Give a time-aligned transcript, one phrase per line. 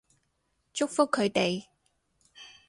[0.73, 1.65] 祝福佢哋